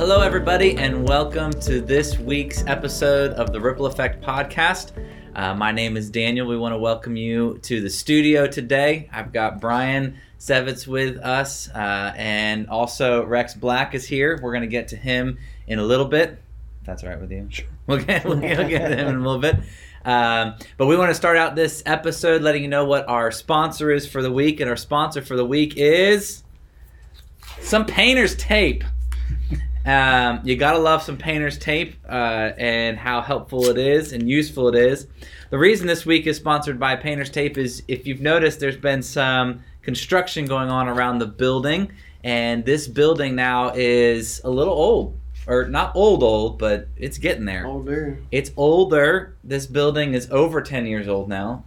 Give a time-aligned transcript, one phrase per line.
[0.00, 4.92] hello, everybody, and welcome to this week's episode of the Ripple Effect podcast.
[5.34, 6.46] Uh, my name is Daniel.
[6.46, 9.10] We want to welcome you to the studio today.
[9.12, 14.40] I've got Brian Sevitz with us, uh, and also Rex Black is here.
[14.42, 16.30] We're going to get to him in a little bit.
[16.80, 17.46] If that's all right with you.
[17.50, 17.66] Sure.
[17.86, 19.56] We'll get, we'll get, we'll get to him in a little bit.
[20.06, 23.90] Um, but we want to start out this episode letting you know what our sponsor
[23.90, 26.42] is for the week, and our sponsor for the week is
[27.60, 28.82] some painter's tape.
[29.86, 34.68] Um, you gotta love some painter's tape uh, and how helpful it is and useful
[34.68, 35.06] it is.
[35.50, 39.02] The reason this week is sponsored by Painter's Tape is if you've noticed, there's been
[39.02, 41.90] some construction going on around the building,
[42.22, 47.46] and this building now is a little old, or not old old, but it's getting
[47.46, 47.66] there.
[47.66, 48.18] Older.
[48.30, 49.34] It's older.
[49.42, 51.64] This building is over 10 years old now.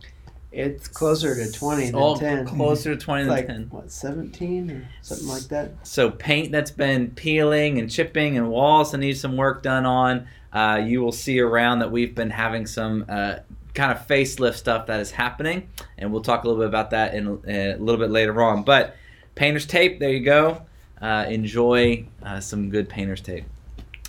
[0.54, 2.46] It's closer to 20 than Oh, 10.
[2.46, 3.68] Closer to 20 It's than like, 10.
[3.72, 5.72] what, 17 or something like that?
[5.88, 10.28] So paint that's been peeling and chipping and walls that need some work done on.
[10.54, 13.38] Uh, you will see around that we've been having some uh,
[13.74, 17.16] kind of facelift stuff that is happening, and we'll talk a little bit about that
[17.16, 18.62] in, a little bit later on.
[18.62, 18.96] But
[19.34, 20.62] painter's tape, there you go.
[21.02, 23.46] Uh, enjoy uh, some good painter's tape.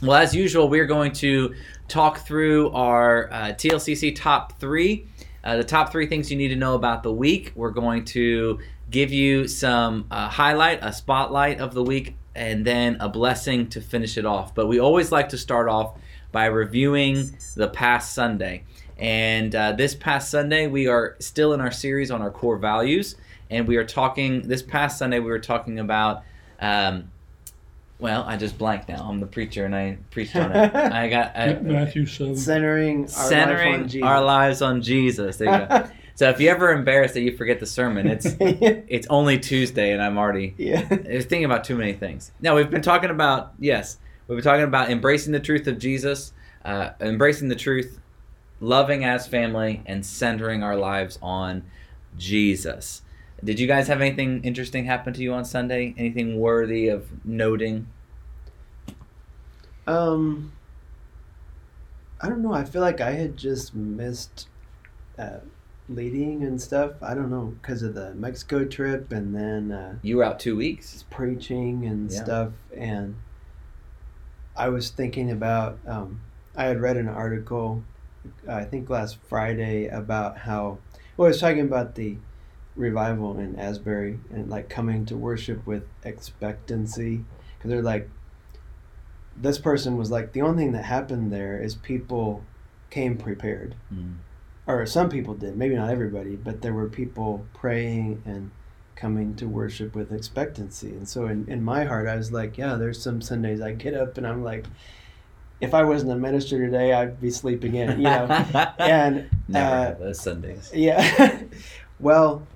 [0.02, 1.54] Well, as usual, we're going to
[1.88, 5.06] talk through our uh, TLCC top three.
[5.44, 7.52] Uh, the top three things you need to know about the week.
[7.54, 8.58] We're going to
[8.90, 13.80] give you some uh, highlight, a spotlight of the week, and then a blessing to
[13.82, 14.54] finish it off.
[14.54, 15.98] But we always like to start off
[16.32, 18.64] by reviewing the past Sunday.
[18.96, 23.16] And uh, this past Sunday, we are still in our series on our core values.
[23.50, 26.22] And we are talking, this past Sunday, we were talking about.
[26.58, 27.10] Um,
[27.98, 29.06] well, I just blanked now.
[29.08, 30.74] I'm the preacher and I preached on it.
[30.74, 32.36] I got I, Matthew 7.
[32.36, 34.06] Centering our centering life on Jesus.
[34.06, 35.36] our lives on Jesus.
[35.36, 35.88] There you go.
[36.14, 40.02] so if you're ever embarrassed that you forget the sermon, it's it's only Tuesday and
[40.02, 40.86] I'm already yeah.
[40.90, 42.32] I was thinking about too many things.
[42.40, 46.32] Now we've been talking about yes, we've been talking about embracing the truth of Jesus,
[46.64, 48.00] uh, embracing the truth,
[48.60, 51.62] loving as family, and centering our lives on
[52.18, 53.02] Jesus.
[53.44, 55.94] Did you guys have anything interesting happen to you on Sunday?
[55.98, 57.86] Anything worthy of noting?
[59.86, 60.52] Um,
[62.20, 62.54] I don't know.
[62.54, 64.48] I feel like I had just missed
[65.18, 65.38] uh,
[65.90, 66.92] leading and stuff.
[67.02, 70.56] I don't know because of the Mexico trip and then uh, You were out two
[70.56, 71.04] weeks.
[71.10, 72.24] preaching and Yeah.
[72.24, 72.52] stuff.
[72.74, 73.16] And
[74.56, 75.78] I was thinking about.
[75.86, 76.20] Um,
[76.56, 77.82] I had read an article,
[78.48, 80.78] I think last Friday, about how.
[81.16, 82.16] Well, I was talking about the
[82.76, 87.24] revival in Asbury and like coming to worship with expectancy
[87.56, 88.08] because they're like
[89.36, 92.42] this person was like the only thing that happened there is people
[92.90, 94.14] came prepared Mm.
[94.66, 98.50] or some people did maybe not everybody but there were people praying and
[98.96, 102.76] coming to worship with expectancy and so in, in my heart i was like yeah
[102.76, 104.66] there's some sundays i get up and i'm like
[105.60, 108.26] if i wasn't a minister today i'd be sleeping in you know
[108.78, 110.70] and Never uh, those Sundays.
[110.72, 111.42] yeah.
[112.00, 112.46] well,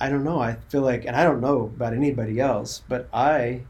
[0.00, 0.40] I don't know.
[0.40, 3.62] I feel like, and I don't know about anybody else, but I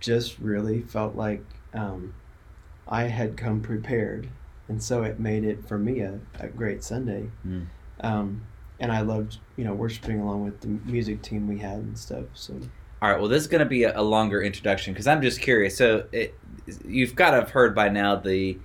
[0.00, 2.14] just really felt like um,
[2.88, 4.28] I had come prepared.
[4.68, 7.30] And so it made it for me a, a great Sunday.
[7.46, 7.66] Mm.
[8.00, 8.42] Um,
[8.80, 12.24] and I loved, you know, worshiping along with the music team we had and stuff.
[12.34, 12.54] So,
[13.00, 13.20] All right.
[13.20, 15.76] Well, this is going to be a, a longer introduction because I'm just curious.
[15.76, 16.34] So, it,
[16.84, 18.58] you've got to have heard by now the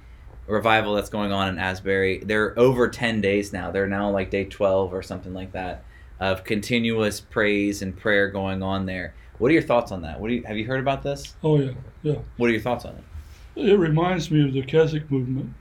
[0.47, 2.19] revival that's going on in Asbury.
[2.19, 3.71] They're over 10 days now.
[3.71, 5.83] They're now like day 12 or something like that
[6.19, 9.13] of continuous praise and prayer going on there.
[9.37, 10.19] What are your thoughts on that?
[10.19, 11.35] What do you have you heard about this?
[11.43, 11.71] Oh yeah,
[12.03, 12.15] yeah.
[12.37, 13.69] What are your thoughts on it?
[13.69, 15.53] It reminds me of the Keswick movement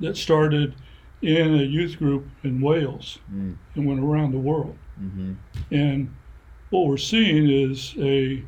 [0.00, 0.74] that started
[1.22, 3.56] in a youth group in Wales Mm.
[3.74, 4.76] and went around the world.
[5.02, 5.32] Mm-hmm.
[5.72, 6.14] And
[6.70, 8.42] what we're seeing is a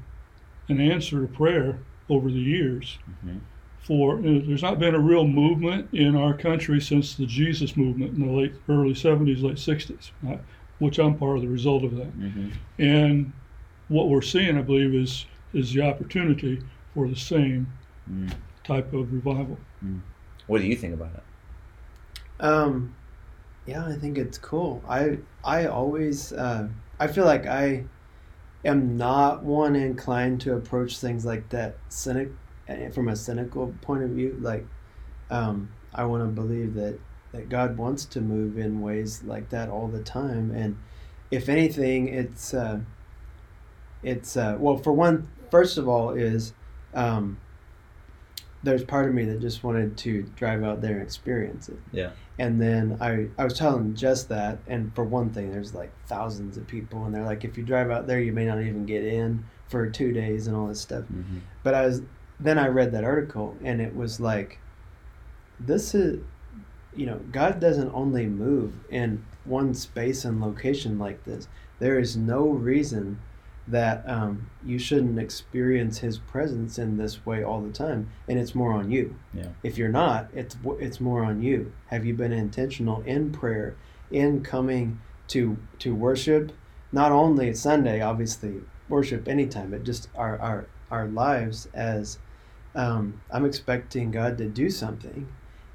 [0.69, 1.79] an answer to prayer
[2.09, 2.99] over the years.
[3.27, 3.41] Mhm.
[3.81, 7.77] For you know, there's not been a real movement in our country since the Jesus
[7.77, 10.37] movement in the late early 70s, late 60s, uh,
[10.81, 12.19] which I'm part of the result of that.
[12.19, 12.49] Mm-hmm.
[12.83, 13.33] And
[13.89, 16.61] what we're seeing, I believe, is is the opportunity
[16.95, 17.69] for the same
[18.11, 18.33] Mm.
[18.65, 19.57] type of revival.
[20.49, 21.23] What do you think about it?
[22.45, 22.95] um,
[23.67, 24.83] yeah, I think it's cool.
[24.89, 26.67] I, I always, uh,
[26.99, 27.85] I feel like I
[28.65, 32.31] am not one inclined to approach things like that cynic
[32.67, 34.37] eh, from a cynical point of view.
[34.41, 34.67] Like,
[35.31, 36.99] um, I want to believe that
[37.33, 40.77] that God wants to move in ways like that all the time, and
[41.31, 42.81] if anything, it's uh,
[44.03, 46.53] it's uh, well, for one, first of all, is
[46.95, 47.39] um,
[48.63, 51.79] there's part of me that just wanted to drive out there and experience it.
[51.93, 52.11] Yeah.
[52.39, 56.57] And then I, I was telling just that, and for one thing, there's like thousands
[56.57, 59.05] of people, and they're like, if you drive out there, you may not even get
[59.05, 61.05] in for two days and all this stuff.
[61.05, 61.39] Mm-hmm.
[61.63, 62.03] But I was
[62.41, 64.59] then I read that article and it was like,
[65.59, 66.25] this is,
[66.95, 71.49] you know, God doesn't only move in one space and location like this.
[71.79, 73.21] There is no reason
[73.69, 78.55] that um, you shouldn't experience His presence in this way all the time, and it's
[78.55, 79.17] more on you.
[79.33, 79.49] Yeah.
[79.63, 81.73] If you're not, it's it's more on you.
[81.87, 83.77] Have you been intentional in prayer,
[84.11, 86.53] in coming to to worship?
[86.93, 92.19] Not only Sunday, obviously, worship anytime, but just our our our lives as
[92.75, 95.29] um, I'm expecting God to do something,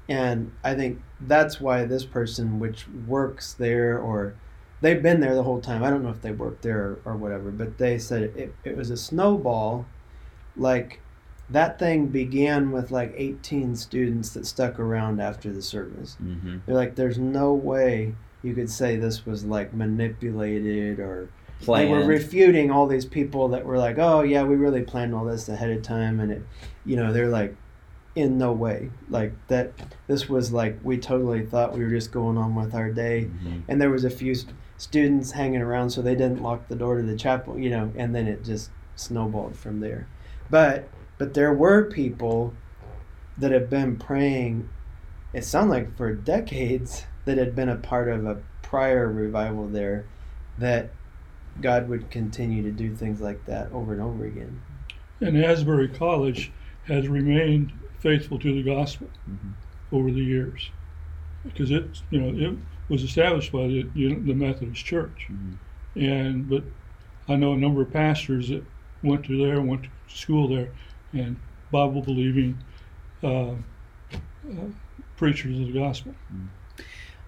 [0.08, 4.34] and I think that's why this person, which works there or
[4.80, 5.82] they've been there the whole time.
[5.82, 8.76] I don't know if they worked there or, or whatever, but they said it, it
[8.76, 9.86] was a snowball.
[10.56, 11.00] Like
[11.50, 16.16] that thing began with like 18 students that stuck around after the service.
[16.22, 16.58] Mm-hmm.
[16.66, 21.30] They're like, there's no way you could say this was like manipulated or
[21.60, 25.24] they were refuting all these people that were like, oh yeah, we really planned all
[25.24, 26.42] this ahead of time, and it,
[26.84, 27.56] you know, they're like,
[28.16, 29.72] in no way, like that.
[30.08, 33.62] This was like we totally thought we were just going on with our day, Mhm.
[33.68, 36.96] and there was a few st- students hanging around, so they didn't lock the door
[36.96, 40.06] to the chapel, you know, and then it just snowballed from there.
[40.50, 42.52] But but there were people
[43.38, 44.68] that have been praying.
[45.32, 50.04] It sounded like for decades that had been a part of a prior revival there,
[50.58, 50.90] that
[51.60, 54.60] God would continue to do things like that over and over again.
[55.20, 56.52] And Asbury College
[56.84, 59.52] has remained faithful to the gospel Mhm.
[59.92, 60.70] over the years
[61.44, 62.58] because it, you know, it
[62.88, 65.26] was established by the, you know, the Methodist Church.
[65.30, 65.56] Mhm.
[65.96, 66.64] And but
[67.28, 68.64] I know a number of pastors that
[69.02, 70.68] went to there, went to school there,
[71.12, 71.36] and
[71.70, 72.58] Bible believing
[73.22, 73.54] uh, uh,
[75.16, 76.14] preachers of the gospel.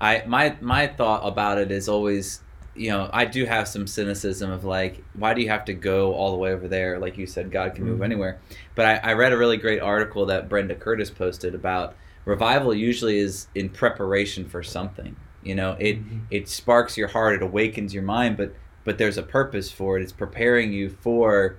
[0.01, 2.43] I my my thought about it is always,
[2.79, 6.15] you know, I do have some cynicism of like, why do you have to go
[6.15, 6.99] all the way over there?
[6.99, 8.05] Like you said, God can move Mhm.
[8.05, 8.39] anywhere.
[8.75, 11.95] But I, I read a really great article that Brenda Curtis posted about
[12.25, 12.75] revival.
[12.75, 15.17] Usually is in preparation for something.
[15.43, 16.21] You know, it Mhm.
[16.31, 18.55] it sparks your heart, it awakens your mind, but
[18.85, 20.03] but there's a purpose for it.
[20.03, 21.57] It's preparing you for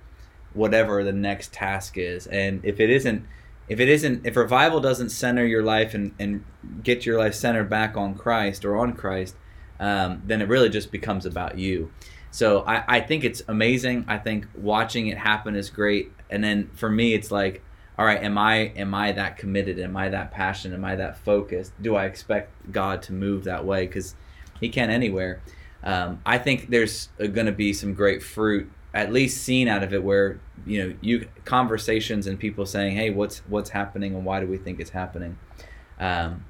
[0.54, 2.25] whatever the next task is.
[2.27, 3.24] And if it isn't
[3.68, 6.44] if it isn't if revival doesn't center your life and, and
[6.83, 9.36] get your life centered back on Christ or on Christ,
[9.79, 11.91] um, then it really just becomes about you.
[12.31, 14.05] So I, I think it's amazing.
[14.07, 16.11] I think watching it happen is great.
[16.29, 17.63] And then for me it's like,
[17.97, 19.77] all right, am I am I that committed?
[19.79, 20.75] Am I that passionate?
[20.75, 21.73] Am I that focused?
[21.81, 23.87] Do I expect God to move that way?
[23.87, 24.15] Because
[24.61, 25.41] He can anywhere.
[25.83, 29.93] Um, I think there's going to be some great fruit, at least seen out of
[29.93, 34.39] it, where you know you conversations and people saying, "Hey, what's what's happening and why
[34.39, 35.37] do we think it's happening?"
[35.99, 36.45] Um,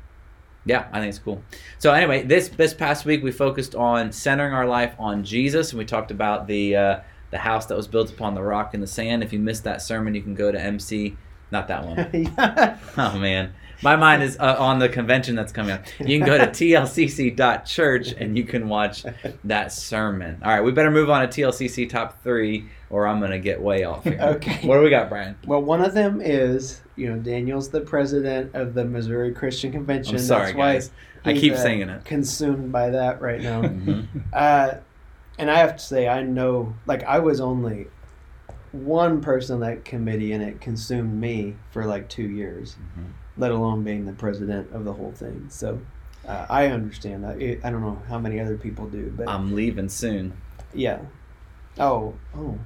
[0.70, 1.42] yeah, I think it's cool.
[1.80, 5.80] So anyway, this this past week we focused on centering our life on Jesus, and
[5.80, 7.00] we talked about the uh,
[7.32, 9.24] the house that was built upon the rock and the sand.
[9.24, 11.18] If you missed that sermon, you can go to MC.
[11.52, 12.78] Not that one.
[12.98, 15.86] Oh man, my mind is uh, on the convention that's coming up.
[16.00, 19.06] You can go to tlcc.church and you can watch
[19.44, 20.42] that sermon.
[20.44, 23.84] All right, we better move on to TLCC top three, or I'm gonna get way
[23.84, 24.20] off here.
[24.22, 24.68] Okay.
[24.68, 25.36] What do we got, Brian?
[25.46, 30.16] Well, one of them is, you know, Daniel's the president of the Missouri Christian Convention.
[30.16, 30.92] I'm sorry, That's why guys.
[31.26, 32.06] I keep uh, saying it.
[32.06, 33.62] Consumed by that right now.
[33.62, 34.08] Mhm.
[34.34, 34.76] uh,
[35.38, 37.88] and I have to say, I know, like, I was only
[38.72, 43.06] one person on that committee, and it consumed me for like two years, Mhm.
[43.38, 45.46] let alone being the president of the whole thing.
[45.50, 45.80] So
[46.28, 47.26] uh, I understand.
[47.26, 50.34] I, I don't know how many other people do, but I'm leaving soon.
[50.74, 51.00] yeah.
[51.80, 52.58] Oh, oh,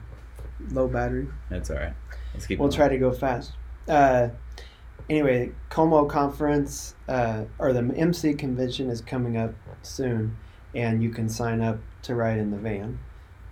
[0.71, 1.27] low battery.
[1.49, 1.93] That's all right.
[2.33, 2.57] Let's keep.
[2.59, 2.77] We'll going.
[2.77, 3.51] try to go fast.
[3.87, 4.29] Uh,
[5.09, 10.35] anyway, Como conference uh, or the MC convention is coming up soon,
[10.73, 12.97] and you can sign up to ride in the van.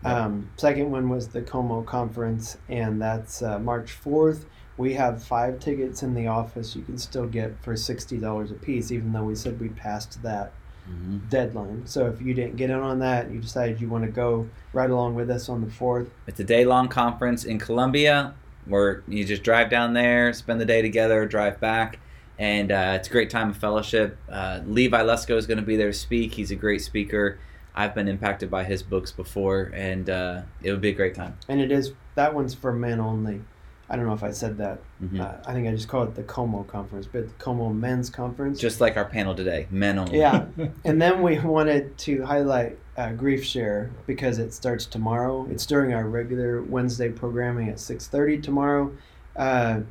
[0.04, 4.46] Um, second one was the Como conference, and that's uh, March fourth.
[4.78, 6.76] We have five tickets in the office.
[6.76, 10.22] You can still get for sixty dollars a piece, even though we said we passed
[10.24, 10.54] that
[10.90, 11.30] Mhm.
[11.30, 11.84] deadline.
[11.86, 14.90] So if you didn't get in on that, you decided you want to go right
[14.90, 16.08] along with us on the fourth.
[16.26, 18.34] It's a day long conference in Columbia
[18.66, 22.00] where you just drive down there, spend the day together, drive back,
[22.40, 24.18] and uh, it's a great time of fellowship.
[24.28, 26.34] Uh, Levi Lusko is going to be there to speak.
[26.34, 27.38] He's a great speaker.
[27.76, 31.38] I've been impacted by his books before, and uh, it would be a great time.
[31.48, 33.42] And it is that one's for men only.
[33.90, 34.80] I don't know if I said that.
[35.04, 35.20] Mhm.
[35.20, 38.58] Uh, I think I just call it the Como conference, but the Como Men's Conference.
[38.60, 40.18] Just like our panel today, men only.
[40.18, 40.46] yeah.
[40.86, 45.46] and then we wanted to highlight uh, Grief Share because it starts tomorrow.
[45.52, 48.92] It's during our regular Wednesday programming at six thirty tomorrow,
[49.36, 49.82] uh,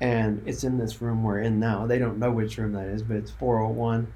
[0.00, 1.86] and it's in this room we're in now.
[1.86, 4.12] They don't know which room that is, but it's four hundred one,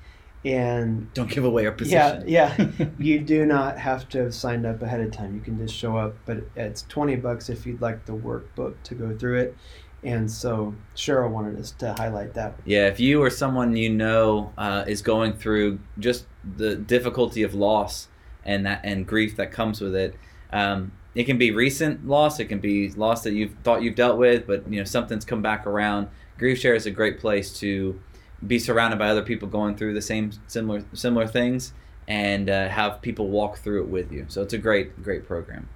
[0.47, 2.23] and Don't give away our position.
[2.27, 2.87] yeah, yeah.
[2.99, 5.35] you do not have to have signed up ahead of time.
[5.35, 8.95] You can just show up, but it's 20 bucks if you'd like the workbook to
[8.95, 9.57] go through it.
[10.05, 12.55] And so Cheryl wanted us to highlight that.
[12.65, 16.27] Yeah, if you or someone you know uh, is going through just
[16.57, 18.07] the difficulty of loss
[18.45, 20.15] and that and grief that comes with it,
[20.53, 24.17] um, it can be recent loss, it can be loss that you've thought you've dealt
[24.19, 26.07] with, but you know something's come back around.
[26.39, 27.99] Grief Share is a great place to
[28.45, 31.73] be surrounded by other people going through the same similar similar things
[32.09, 34.27] and uh, have people walk through it with you.
[34.29, 35.69] So it's a great great program.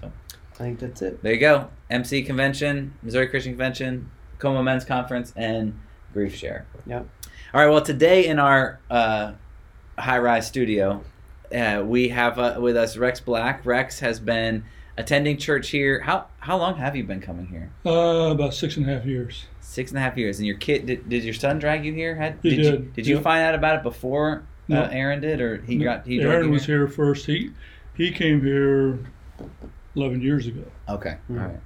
[0.00, 0.12] So
[0.54, 1.22] I think that's it.
[1.22, 1.68] There you go.
[1.90, 5.78] MC Convention, Missouri Christian Convention, Como Men's Conference, and
[6.12, 6.66] Grief Share.
[6.86, 7.08] Yep.
[7.54, 7.70] All right.
[7.70, 9.32] Well, today in our uh,
[9.98, 11.02] high rise studio,
[11.54, 13.64] uh, we have uh, with us Rex Black.
[13.64, 14.64] Rex has been
[14.98, 16.00] attending church here.
[16.00, 17.70] How how long have you been coming here?
[17.86, 19.46] Uh, about six and a half years.
[19.60, 20.38] Six and a half years.
[20.38, 22.14] And your kid did, did your son drag you here?
[22.16, 23.22] Had He did, did you yep.
[23.24, 24.82] find out about it before No.
[24.82, 26.78] uh, Aaron did, or he got he Aaron you was here?
[26.86, 27.26] here first.
[27.26, 27.52] He
[27.96, 28.98] he came here
[29.96, 30.64] eleven years ago.
[30.88, 31.16] Okay.
[31.28, 31.38] Hmm.
[31.38, 31.60] All right.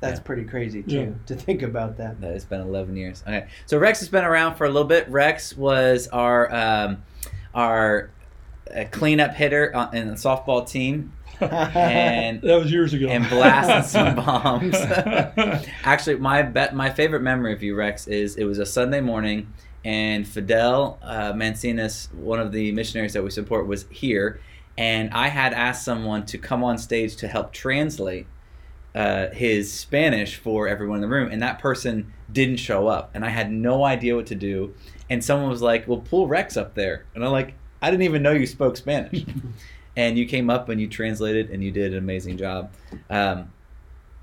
[0.00, 0.24] That's Yeah.
[0.24, 1.06] pretty crazy too Yeah.
[1.26, 2.20] to think about that.
[2.20, 3.22] That it's been 11 years.
[3.26, 5.08] Okay, so Rex has been around for a little bit.
[5.08, 7.02] Rex was our um,
[7.54, 8.10] our
[8.74, 13.06] uh, cleanup hitter on, in the softball team and That was years ago.
[13.08, 14.74] and blasting some bombs.
[15.84, 19.52] Actually, my bet my favorite memory of you, Rex, is it was a Sunday morning,
[19.84, 24.40] and Fidel uh, Mancinas, one of the missionaries that we support, was here,
[24.76, 28.26] and I had asked someone to come on stage to help translate
[28.94, 33.24] uh, his Spanish for everyone in the room, and that person didn't show up, and
[33.24, 34.74] I had no idea what to do,
[35.08, 38.22] and someone was like, "Well, pull Rex up there," and I'm like, "I didn't even
[38.22, 39.24] know you spoke Spanish."
[39.98, 42.70] And you came up and you translated and you did an amazing job.
[43.10, 43.52] Um,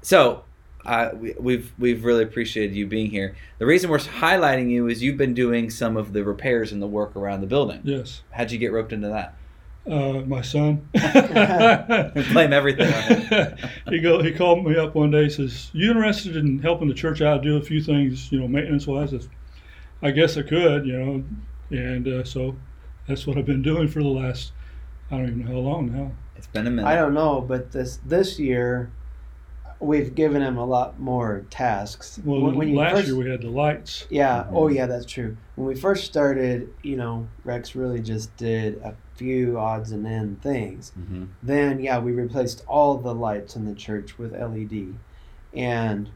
[0.02, 0.44] so
[0.86, 3.36] uh, we, we've we've really appreciated you being here.
[3.58, 6.88] The reason we're highlighting you is you've been doing some of the repairs and the
[6.88, 7.82] work around the building.
[7.84, 9.36] yes, How'd you get roped into that?
[9.88, 10.88] uh, my son.
[12.32, 13.58] Blame everything on him.
[13.90, 14.24] he go.
[14.24, 15.28] He called me up one day.
[15.30, 18.88] Says, "You interested in helping the church out do a few things, you know, maintenance
[18.88, 19.20] wise?" I
[20.08, 21.24] "I guess I could, you know."
[21.72, 22.56] And uh, so
[23.08, 24.54] that's what I've been doing for the last
[25.12, 26.12] I don't even know how long now.
[26.36, 26.88] It's been a minute.
[26.88, 28.92] I don't know, but this this year
[29.80, 32.20] we've given him a lot more tasks.
[32.24, 34.08] Well, When- when you last first- year we had the lights.
[34.10, 34.44] Yeah.
[34.44, 34.50] Mhm.
[34.54, 35.36] Oh, yeah, that's true.
[35.56, 40.42] When we first started, you know, Rex really just did a few odds and end
[40.42, 40.94] things.
[40.98, 41.28] Mhm.
[41.44, 44.96] Then, yeah, we replaced all the lights in the church with LED,
[45.54, 46.10] and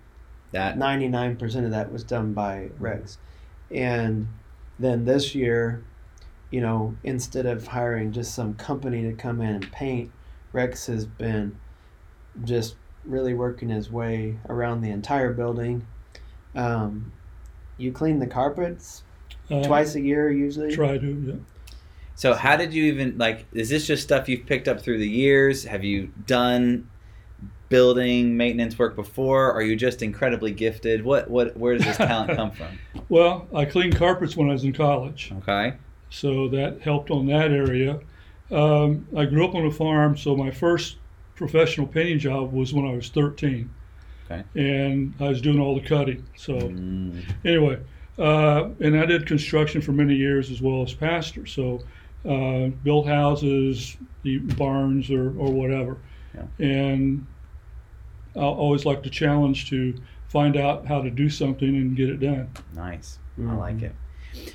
[0.51, 3.19] That ninety-nine percent of that was done by Rex.
[3.69, 4.29] And
[4.79, 5.83] then this year,
[6.51, 10.11] you know, instead of hiring just some company to come in and paint,
[10.51, 11.57] Rex has been
[12.43, 12.75] just
[13.05, 15.85] really working his way around the entire building.
[16.55, 17.11] Um,
[17.77, 19.03] you clean the carpets
[19.49, 20.73] Uh, twice a year usually.
[20.75, 21.23] Try to.
[21.27, 21.75] Yeah.
[22.15, 23.45] So how did you even like?
[23.53, 25.63] Is this just stuff you've picked up through the years?
[25.63, 26.89] Have you done
[27.69, 29.51] building maintenance work before?
[29.53, 31.03] Are you just incredibly gifted?
[31.05, 32.79] What what where does this talent come from?
[33.09, 35.73] Well, I cleaned carpets when I was in college, Okay.
[36.09, 37.99] So that helped on that area.
[38.51, 40.97] Um, I grew up on a farm, so my first
[41.35, 43.69] professional painting job was when I was 13.
[44.29, 44.43] Okay.
[44.55, 46.25] And I was doing all the cutting.
[46.35, 47.79] So Mm, anyway,
[48.17, 51.45] uh, and I did construction for many years as well as pastor.
[51.45, 51.81] So
[52.27, 55.97] uh, built houses, the barns, or, or whatever.
[56.35, 56.45] Yeah.
[56.59, 57.25] And
[58.35, 59.95] I always like the challenge to
[60.27, 62.49] find out how to do something and get it done.
[62.75, 63.17] nice.
[63.37, 63.57] I Mhm.
[63.57, 63.95] like it.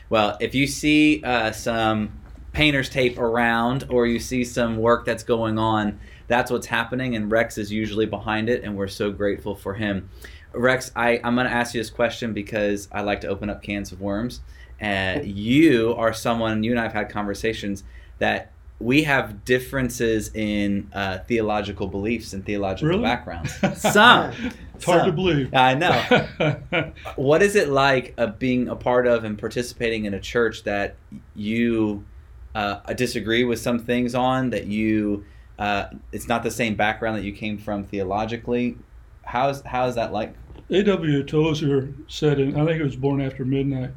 [0.09, 2.21] Well, if you see uh, some
[2.53, 7.31] painter's tape around or you see some work that's going on, that's what's happening, and
[7.31, 10.09] Rex is usually behind it, and we're so grateful for him.
[10.53, 13.63] Rex, I, I'm going to ask you this question because I like to open up
[13.63, 14.41] cans of worms.
[14.81, 17.85] Uh, you are someone, you and I have had conversations
[18.19, 23.03] that we have differences in uh, theological beliefs and theological Really?
[23.03, 23.53] backgrounds.
[23.81, 24.33] Some.
[24.75, 25.55] It's hard to believe.
[25.55, 26.93] I know.
[27.17, 30.97] What is it like uh, being a part of and participating in a church that
[31.37, 32.05] you
[32.55, 34.51] uh, disagree with some things on?
[34.51, 35.25] That you,
[35.59, 38.77] uh, it's not the same background that you came from theologically.
[39.23, 40.35] How's how is that like?
[40.71, 41.23] A.W.
[41.25, 43.91] Tozer said, and I think it was Born After Midnight,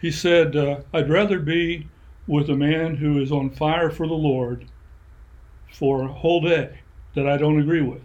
[0.00, 1.86] he said, uh, I'd rather be
[2.26, 4.66] with a man who is on fire for the Lord
[5.72, 6.80] for a whole day
[7.14, 8.02] that I don't agree with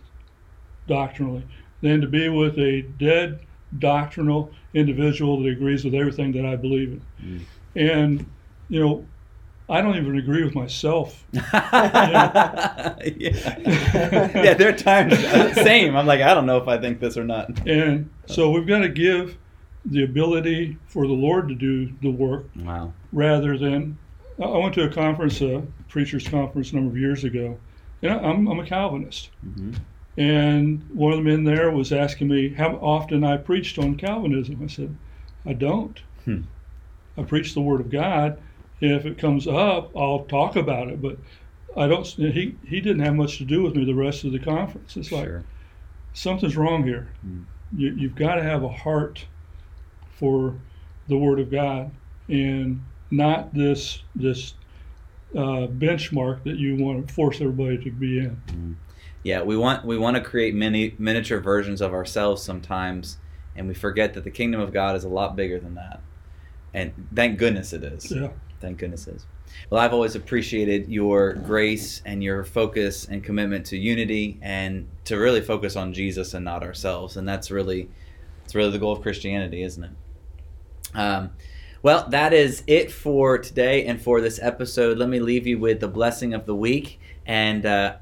[0.87, 1.43] doctrinally
[1.81, 3.39] than to be with a dead
[3.79, 7.39] doctrinal individual that agrees with everything that I believe in.
[7.39, 7.41] Mm.
[7.75, 8.25] And,
[8.69, 9.05] you know,
[9.67, 11.25] I don't even agree with myself.
[11.33, 12.95] yeah.
[13.15, 15.95] yeah, there are times uh, same.
[15.95, 17.67] I'm like, I don't know if I think this or not.
[17.67, 19.37] And so we've got to give
[19.85, 22.93] the ability for the Lord to do the work Wow.
[23.11, 23.97] rather than
[24.41, 27.57] I went to a conference, a preachers conference, a number of years ago,
[28.01, 29.73] and I'm, I'm a Calvinist, hmm
[30.17, 34.61] And one of the men there was asking me how often I preached on Calvinism.
[34.63, 34.95] I said,
[35.45, 35.99] I don't.
[36.25, 36.41] Hmm.
[37.17, 38.41] I preach the Word of God.
[38.81, 41.01] If it comes up, I'll talk about it.
[41.01, 41.17] But
[41.77, 42.05] I don't.
[42.05, 44.97] He he didn't have much to do with me the rest of the conference.
[44.97, 45.43] It's like Sure.
[46.13, 47.07] something's wrong here.
[47.25, 47.45] Mm.
[47.75, 49.25] You, you've got to have a heart
[50.09, 50.55] for
[51.07, 51.91] the Word of God
[52.27, 52.83] and
[53.15, 54.53] not this this
[55.35, 58.77] uh, benchmark that you want to force everybody to be in.
[59.23, 63.17] Yeah, we want we want to create mini miniature versions of ourselves sometimes,
[63.55, 66.01] and we forget that the kingdom of God is a lot bigger than that.
[66.73, 68.11] And thank goodness it is.
[68.11, 68.29] Yeah.
[68.59, 69.25] Thank goodness it is.
[69.69, 75.17] Well, I've always appreciated your grace and your focus and commitment to unity and to
[75.17, 77.17] really focus on Jesus and not ourselves.
[77.17, 77.89] And that's really,
[78.43, 79.91] it's really the goal of Christianity, isn't it?
[80.93, 81.31] Um,
[81.85, 84.97] well, that is it for today and for this episode.
[84.97, 86.99] Let me leave you with the blessing of the week.
[87.27, 87.97] And uh,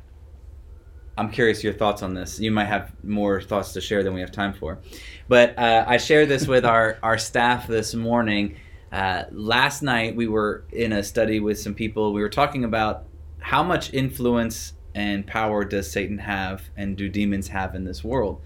[1.17, 2.39] I'm curious your thoughts on this.
[2.39, 4.79] You might have more thoughts to share than we have time for.
[5.27, 8.55] But uh, I shared this with our, our staff this morning.
[8.89, 12.13] Uh, last night, we were in a study with some people.
[12.13, 13.03] We were talking about
[13.39, 18.39] how much influence and power does Satan have and do demons have in this world.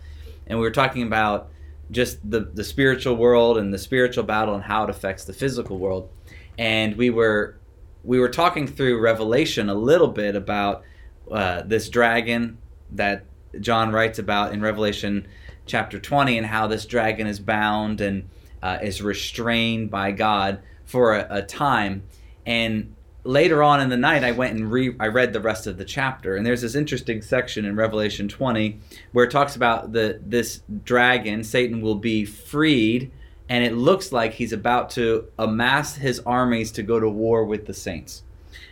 [0.48, 1.52] And we were talking about
[1.92, 5.78] just the, the spiritual world and the spiritual battle and how it affects the physical
[5.78, 6.10] world.
[6.58, 7.58] And we were
[8.04, 10.84] we were talking through Revelation a little bit about
[11.30, 12.58] uh, this dragon
[12.92, 13.26] that
[13.60, 15.28] John writes about in Revelation
[15.66, 18.30] chapter 20 and how this dragon is bound and
[18.62, 22.04] uh, is restrained by God for a, a time.
[22.46, 22.96] And
[23.28, 25.86] later on in the night, I went and re- I read the rest of the
[25.86, 26.36] chapter.
[26.36, 28.80] And there's this interesting section in Revelation 20
[29.12, 33.12] where it talks about the this dragon, Satan, will be freed.
[33.50, 37.66] And it looks like he's about to amass his armies to go to war with
[37.66, 38.24] the saints.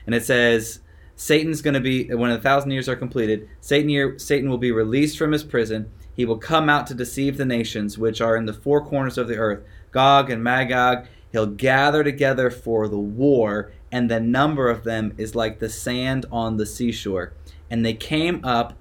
[0.05, 0.79] And it says,
[1.15, 3.47] Satan's going to be when a thousand years are completed.
[3.61, 5.91] Satan Satan will be released from his prison.
[6.13, 9.27] He will come out to deceive the nations which are in the four corners of
[9.27, 11.07] the earth, Gog and Magog.
[11.31, 16.25] He'll gather together for the war, and the number of them is like the sand
[16.31, 17.33] on the seashore.
[17.69, 18.73] And they came up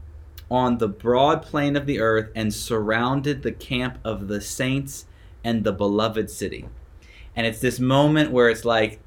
[0.51, 5.07] on the broad plain of the earth and surrounded the camp of the saints
[5.43, 6.69] and the beloved city.
[7.37, 9.01] And it's this moment where it's like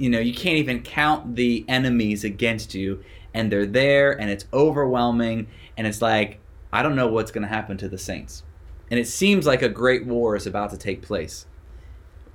[0.00, 4.46] you know you can't even count the enemies against you and they're there and it's
[4.52, 5.46] overwhelming
[5.76, 6.40] and it's like
[6.72, 8.42] i don't know what's going to happen to the saints
[8.90, 11.46] and it seems like a great war is about to take place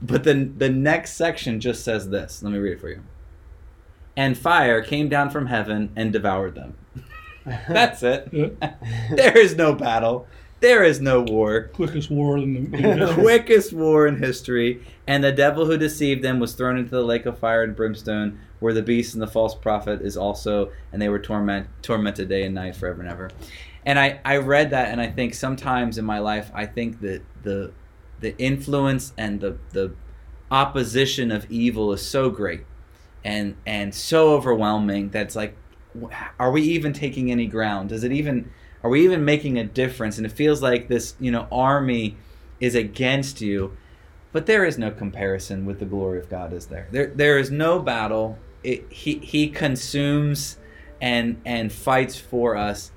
[0.02, 2.44] but then the next section just says this.
[2.44, 3.02] Let me read it for you.
[4.18, 6.76] And fire came down from heaven and devoured them.
[7.46, 8.32] That's it.
[9.12, 10.28] There is no battle.
[10.62, 11.70] There is no war.
[11.74, 12.78] Quickest war in the,
[13.08, 14.82] in quickest war in history.
[15.06, 18.40] And the devil who deceived them was thrown into the lake of fire and brimstone,
[18.60, 22.44] where the beast and the false prophet is also, and they were torment, tormented day
[22.44, 23.30] and night forever and ever.
[23.86, 27.22] And I, I read that, and I think sometimes in my life, I think that
[27.44, 27.72] the
[28.20, 29.94] the influence and the the
[30.52, 32.66] opposition of evil is so great,
[33.24, 35.56] and and so overwhelming that it's like,
[36.40, 37.90] are we even taking any ground?
[37.90, 38.52] Does it even
[38.84, 40.18] are we even making a difference?
[40.18, 42.18] And it feels like this, you know, army
[42.60, 43.76] is against you,
[44.32, 46.54] but there is no comparison with the glory of God.
[46.54, 46.88] Is there?
[46.92, 48.38] There, there is no battle.
[48.64, 50.58] It, he he consumes
[51.02, 52.92] and and fights for us.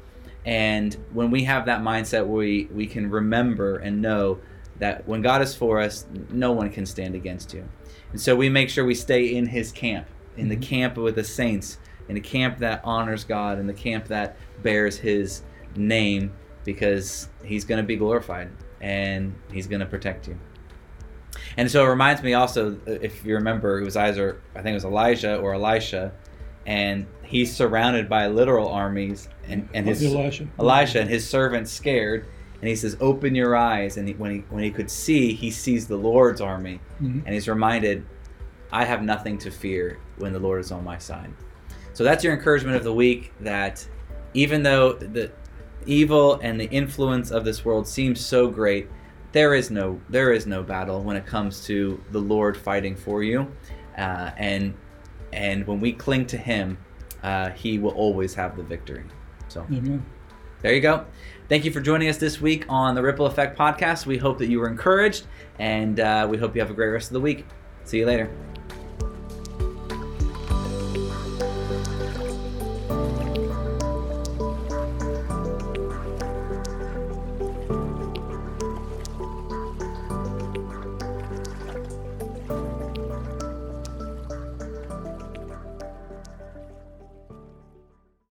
[0.45, 4.41] And when we have that mindset, we we can remember and know
[4.79, 7.69] that when God is for us, no one can stand against you.
[8.13, 10.63] And so we make sure we stay in His camp, in the mm-hmm.
[10.63, 14.97] camp with the saints, in the camp that honors God, in the camp that bears
[14.97, 15.43] His
[15.77, 16.33] name
[16.65, 18.51] because he's going to be glorified
[18.83, 20.39] and he's going to protect you.
[21.57, 24.73] And so it reminds me also, uh, if you remember, it was either, I think
[24.73, 26.13] it was Elijah or Elisha,
[26.67, 30.47] and he's surrounded by literal armies, and, and his Elisha.
[30.59, 32.27] Elisha and his servants scared,
[32.61, 35.51] and he says, "Open your eyes." And he, when he when he could see, he
[35.51, 37.23] sees the Lord's army, Mhm.
[37.25, 38.05] and he's reminded,
[38.73, 41.31] "I have nothing to fear when the Lord is on my side."
[41.93, 43.33] So that's your encouragement of the week.
[43.41, 43.87] That
[44.35, 45.31] even though the
[45.87, 48.89] evil and the influence of this world seems so great,
[49.33, 53.23] there is no there is no battle when it comes to the Lord fighting for
[53.23, 53.47] you,
[53.97, 54.75] uh, and
[55.33, 56.79] and when we cling to Him,
[57.23, 59.05] uh, He will always have the victory.
[59.49, 60.03] So Amen.
[60.63, 61.05] there you go.
[61.49, 64.05] Thank you for joining us this week on the Ripple Effect podcast.
[64.05, 65.25] We hope that you were encouraged,
[65.59, 67.47] and uh, we hope you have a great rest of the week.
[67.85, 68.31] See you later.